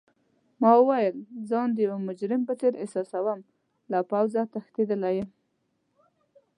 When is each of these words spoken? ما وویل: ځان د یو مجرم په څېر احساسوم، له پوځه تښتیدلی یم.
ما 0.61 0.71
وویل: 0.77 1.15
ځان 1.49 1.67
د 1.73 1.77
یو 1.87 1.97
مجرم 2.07 2.41
په 2.49 2.53
څېر 2.59 2.73
احساسوم، 2.81 3.39
له 3.91 3.99
پوځه 4.09 4.41
تښتیدلی 4.53 5.13
یم. 5.19 5.29